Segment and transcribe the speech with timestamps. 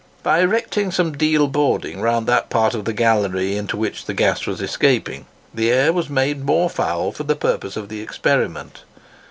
[0.23, 4.47] By erecting some deal boarding round that part of the gallery into which the gas
[4.47, 8.81] was escaping, the air was made more foul for the purpose of the experiment.